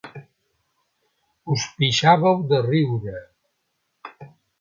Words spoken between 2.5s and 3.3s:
de riure.